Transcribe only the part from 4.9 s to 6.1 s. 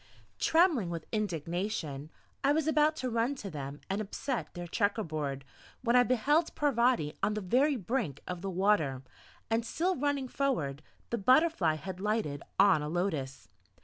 board, when I